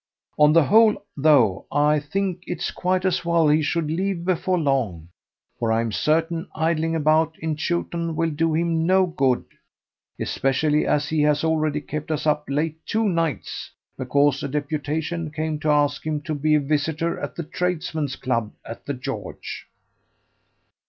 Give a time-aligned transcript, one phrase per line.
[0.39, 5.09] On the whole, though, I think it's quite as well he should leave before long,
[5.59, 9.45] for I'm certain idling about in Chewton will do him no good,
[10.19, 15.59] especially as he has already kept us up late two nights, because a deputation came
[15.59, 19.67] to ask him to be a visitor at the tradesmen's club at the George."